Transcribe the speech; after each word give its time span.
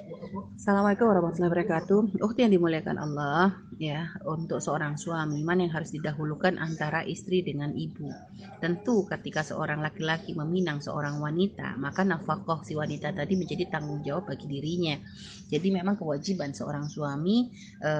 Assalamualaikum 0.00 1.12
warahmatullahi 1.12 1.52
wabarakatuh. 1.52 2.00
Ukti 2.24 2.40
yang 2.40 2.52
dimuliakan 2.56 2.96
Allah, 2.96 3.52
ya, 3.76 4.12
untuk 4.24 4.60
seorang 4.60 4.96
suami 4.96 5.44
mana 5.44 5.68
yang 5.68 5.76
harus 5.76 5.92
didahulukan 5.92 6.56
antara 6.56 7.04
istri 7.04 7.44
dengan 7.44 7.72
ibu. 7.76 8.08
Tentu 8.60 9.04
ketika 9.08 9.44
seorang 9.44 9.80
laki-laki 9.84 10.32
meminang 10.36 10.80
seorang 10.84 11.20
wanita, 11.20 11.76
maka 11.76 12.04
nafkah 12.04 12.60
si 12.64 12.76
wanita 12.76 13.12
tadi 13.12 13.36
menjadi 13.36 13.68
tanggung 13.68 14.00
jawab 14.00 14.32
bagi 14.32 14.48
dirinya. 14.48 14.96
Jadi 15.50 15.68
memang 15.74 15.98
kewajiban 15.98 16.54
seorang 16.54 16.86
suami 16.86 17.50
e, 17.82 17.92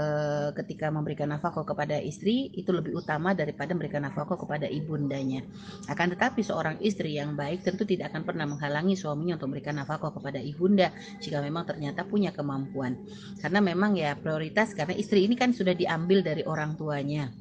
ketika 0.54 0.86
memberikan 0.94 1.34
nafkah 1.34 1.66
kepada 1.66 1.98
istri 1.98 2.54
itu 2.54 2.70
lebih 2.70 2.94
utama 2.94 3.34
daripada 3.34 3.74
memberikan 3.74 4.06
nafkah 4.06 4.38
kepada 4.38 4.70
ibundanya. 4.70 5.42
Akan 5.90 6.14
tetapi 6.14 6.46
seorang 6.46 6.78
istri 6.78 7.18
yang 7.18 7.34
baik 7.34 7.66
tentu 7.66 7.82
tidak 7.82 8.14
akan 8.14 8.22
pernah 8.22 8.46
menghalangi 8.46 8.94
suaminya 8.94 9.34
untuk 9.34 9.50
memberikan 9.50 9.82
nafkah 9.82 10.14
kepada 10.14 10.38
ibunda 10.38 10.94
jika 11.18 11.42
memang 11.42 11.66
ternyata 11.66 11.89
punya 11.92 12.08
punya 12.10 12.30
kemampuan 12.34 12.92
karena 13.40 13.60
memang 13.64 13.96
ya 13.96 14.12
prioritas 14.18 14.76
karena 14.76 14.94
istri 14.94 15.24
ini 15.24 15.34
kan 15.34 15.54
sudah 15.56 15.72
diambil 15.72 16.20
dari 16.20 16.44
orang 16.44 16.76
tuanya 16.76 17.32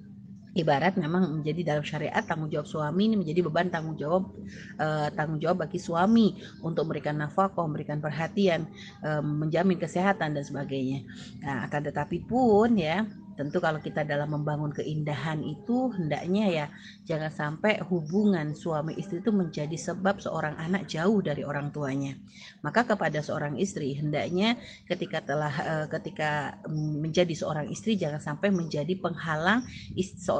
ibarat 0.57 0.97
memang 0.97 1.41
menjadi 1.41 1.61
dalam 1.75 1.85
syariat 1.85 2.25
tanggung 2.25 2.49
jawab 2.49 2.65
suami 2.65 3.13
ini 3.13 3.15
menjadi 3.19 3.45
beban 3.45 3.69
tanggung 3.69 3.95
jawab 3.95 4.33
uh, 4.81 5.07
tanggung 5.13 5.37
jawab 5.37 5.67
bagi 5.67 5.77
suami 5.77 6.33
untuk 6.65 6.89
memberikan 6.89 7.21
nafkah, 7.21 7.53
memberikan 7.53 8.01
perhatian, 8.01 8.65
uh, 9.05 9.21
menjamin 9.21 9.77
kesehatan 9.77 10.33
dan 10.33 10.43
sebagainya. 10.43 11.05
Nah, 11.45 11.69
akan 11.69 11.81
tetapi 11.93 12.25
pun 12.25 12.73
ya 12.75 13.05
tentu 13.39 13.63
kalau 13.63 13.79
kita 13.79 14.03
dalam 14.03 14.35
membangun 14.35 14.75
keindahan 14.75 15.39
itu 15.47 15.95
hendaknya 15.95 16.45
ya 16.51 16.65
jangan 17.07 17.31
sampai 17.31 17.79
hubungan 17.87 18.51
suami 18.51 18.99
istri 18.99 19.23
itu 19.23 19.31
menjadi 19.31 19.79
sebab 19.79 20.19
seorang 20.19 20.59
anak 20.59 20.91
jauh 20.91 21.23
dari 21.23 21.47
orang 21.47 21.71
tuanya. 21.71 22.19
Maka 22.59 22.83
kepada 22.83 23.23
seorang 23.23 23.55
istri 23.55 23.95
hendaknya 23.95 24.59
ketika 24.91 25.23
telah 25.23 25.53
uh, 25.55 25.87
ketika 25.87 26.59
menjadi 26.67 27.31
seorang 27.31 27.71
istri 27.71 27.95
jangan 27.95 28.19
sampai 28.19 28.51
menjadi 28.51 28.91
penghalang 28.99 29.63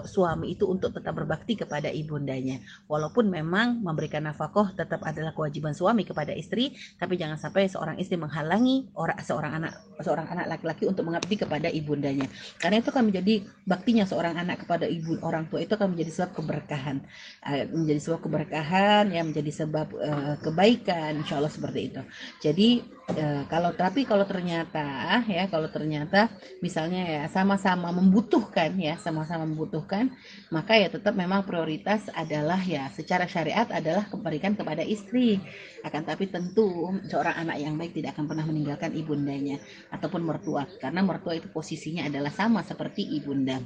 suami 0.04 0.60
itu 0.60 0.68
untuk 0.68 0.92
tetap 0.92 1.16
berbakti 1.16 1.56
kepada 1.56 1.88
ibundanya. 1.88 2.60
Walaupun 2.92 3.32
memang 3.32 3.80
memberikan 3.80 4.28
nafkah 4.28 4.76
tetap 4.76 5.08
adalah 5.08 5.32
kewajiban 5.32 5.72
suami 5.72 6.04
kepada 6.04 6.36
istri 6.36 6.76
tapi 7.00 7.16
jangan 7.16 7.40
sampai 7.40 7.72
seorang 7.72 7.96
istri 7.96 8.20
menghalangi 8.20 8.92
orang 9.00 9.24
seorang 9.24 9.56
anak 9.56 9.80
seorang 10.04 10.28
anak 10.36 10.52
laki-laki 10.52 10.84
untuk 10.84 11.08
mengabdi 11.08 11.40
kepada 11.40 11.72
ibundanya. 11.72 12.28
Karena 12.60 12.84
itu 12.84 12.89
itu 12.90 12.98
akan 12.98 13.14
menjadi 13.14 13.46
baktinya 13.70 14.02
seorang 14.10 14.34
anak 14.34 14.66
kepada 14.66 14.90
ibu 14.90 15.22
orang 15.22 15.46
tua. 15.46 15.62
Itu 15.62 15.78
akan 15.78 15.94
menjadi 15.94 16.10
sebab 16.10 16.42
keberkahan. 16.42 16.98
Eh, 17.46 17.70
menjadi 17.70 18.02
sebab 18.02 18.20
keberkahan 18.26 19.14
ya 19.14 19.22
menjadi 19.22 19.52
sebab 19.54 19.88
uh, 19.94 20.36
kebaikan 20.42 21.22
insya 21.22 21.38
Allah 21.38 21.54
seperti 21.54 21.94
itu. 21.94 22.02
Jadi 22.42 22.82
uh, 23.14 23.46
kalau 23.46 23.78
tapi 23.78 24.10
kalau 24.10 24.26
ternyata 24.26 25.22
ya 25.30 25.46
kalau 25.46 25.70
ternyata 25.70 26.34
misalnya 26.66 27.06
ya 27.06 27.24
sama-sama 27.30 27.94
membutuhkan 27.94 28.74
ya 28.82 28.98
sama-sama 28.98 29.46
membutuhkan 29.46 30.10
maka 30.50 30.74
ya 30.74 30.90
tetap 30.90 31.14
memang 31.14 31.46
prioritas 31.46 32.10
adalah 32.18 32.58
ya 32.66 32.90
secara 32.90 33.30
syariat 33.30 33.70
adalah 33.70 34.10
keberikan 34.10 34.58
kepada 34.58 34.82
istri. 34.82 35.38
Akan 35.80 36.04
tapi 36.04 36.28
tentu 36.28 36.90
seorang 37.08 37.46
anak 37.46 37.62
yang 37.62 37.78
baik 37.78 37.94
tidak 37.94 38.18
akan 38.18 38.26
pernah 38.28 38.44
meninggalkan 38.50 38.92
ibundanya 38.98 39.62
ataupun 39.94 40.26
mertua. 40.26 40.66
Karena 40.82 41.06
mertua 41.06 41.38
itu 41.38 41.48
posisinya 41.54 42.10
adalah 42.10 42.34
sama 42.34 42.66
seperti 42.66 42.79
seperti 42.80 43.04
ibunda. 43.20 43.60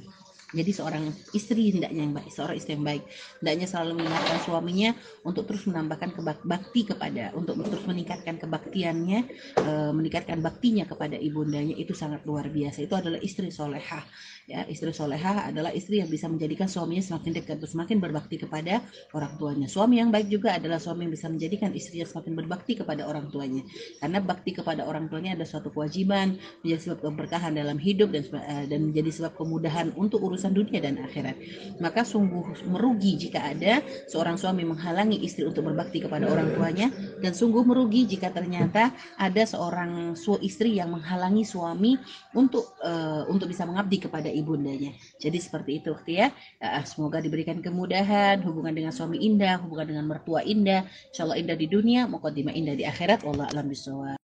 Jadi 0.53 0.71
seorang 0.71 1.03
istri 1.33 1.73
hendaknya 1.73 2.05
yang 2.05 2.13
baik, 2.13 2.29
seorang 2.29 2.55
istri 2.55 2.77
yang 2.77 2.85
baik 2.85 3.03
hendaknya 3.41 3.65
selalu 3.65 3.91
mengingatkan 3.97 4.39
suaminya 4.45 4.89
untuk 5.25 5.49
terus 5.49 5.65
menambahkan 5.65 6.13
kebakti 6.13 6.81
kepada, 6.85 7.33
untuk 7.33 7.57
terus 7.65 7.85
meningkatkan 7.89 8.37
kebaktiannya, 8.37 9.19
e, 9.57 9.71
meningkatkan 9.97 10.39
baktinya 10.45 10.85
kepada 10.85 11.17
ibundanya 11.17 11.73
itu 11.73 11.97
sangat 11.97 12.21
luar 12.29 12.53
biasa. 12.53 12.85
Itu 12.85 12.93
adalah 12.93 13.17
istri 13.25 13.49
solehah. 13.49 14.05
Ya, 14.43 14.67
istri 14.67 14.91
solehah 14.91 15.49
adalah 15.49 15.71
istri 15.71 16.03
yang 16.03 16.11
bisa 16.11 16.27
menjadikan 16.27 16.67
suaminya 16.67 17.01
semakin 17.01 17.31
dekat, 17.31 17.57
semakin 17.63 17.97
berbakti 18.03 18.35
kepada 18.43 18.83
orang 19.15 19.39
tuanya. 19.39 19.71
Suami 19.71 20.03
yang 20.03 20.11
baik 20.11 20.27
juga 20.27 20.59
adalah 20.59 20.83
suami 20.83 21.07
yang 21.07 21.13
bisa 21.15 21.31
menjadikan 21.31 21.71
istrinya 21.71 22.03
semakin 22.03 22.33
berbakti 22.35 22.75
kepada 22.75 23.07
orang 23.07 23.31
tuanya. 23.31 23.63
Karena 24.03 24.19
bakti 24.19 24.51
kepada 24.51 24.83
orang 24.83 25.07
tuanya 25.07 25.39
ada 25.39 25.47
suatu 25.47 25.71
kewajiban, 25.71 26.35
menjadi 26.59 26.91
sebab 26.91 26.99
keberkahan 27.07 27.55
dalam 27.55 27.79
hidup 27.79 28.11
dan 28.11 28.27
eh, 28.27 28.65
dan 28.67 28.91
menjadi 28.91 29.09
sebab 29.15 29.33
kemudahan 29.39 29.95
untuk 29.95 30.19
urusan 30.19 30.42
dunia 30.51 30.83
dan 30.83 30.99
akhirat. 30.99 31.39
Maka 31.79 32.03
sungguh 32.03 32.67
merugi 32.67 33.15
jika 33.15 33.53
ada 33.55 33.79
seorang 34.11 34.35
suami 34.35 34.67
menghalangi 34.67 35.23
istri 35.23 35.47
untuk 35.47 35.69
berbakti 35.71 36.03
kepada 36.03 36.27
orang 36.27 36.51
tuanya 36.51 36.91
dan 37.23 37.31
sungguh 37.31 37.63
merugi 37.63 38.03
jika 38.09 38.33
ternyata 38.33 38.91
ada 39.15 39.43
seorang 39.47 40.17
su 40.19 40.35
istri 40.43 40.75
yang 40.75 40.91
menghalangi 40.91 41.45
suami 41.45 41.95
untuk 42.33 42.75
uh, 42.83 43.23
untuk 43.29 43.47
bisa 43.47 43.63
mengabdi 43.63 44.03
kepada 44.03 44.27
ibundanya. 44.27 44.91
Jadi 45.21 45.37
seperti 45.37 45.79
itu 45.79 45.93
ya. 46.09 46.33
Semoga 46.83 47.21
diberikan 47.21 47.61
kemudahan, 47.61 48.41
hubungan 48.41 48.73
dengan 48.73 48.91
suami 48.91 49.21
indah, 49.21 49.61
hubungan 49.61 49.93
dengan 49.93 50.05
mertua 50.09 50.41
indah, 50.41 50.83
insya 51.13 51.29
Allah 51.29 51.37
indah 51.39 51.57
di 51.59 51.67
dunia, 51.69 52.09
mukaddimah 52.09 52.55
indah 52.55 52.75
di 52.75 52.83
akhirat. 52.87 53.21
Allah 53.27 53.47
alam 53.53 53.69
bisawab. 53.69 54.17